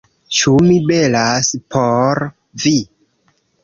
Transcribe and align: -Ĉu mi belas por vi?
-Ĉu 0.37 0.53
mi 0.69 0.77
belas 0.93 1.53
por 1.77 2.25
vi? 2.67 2.77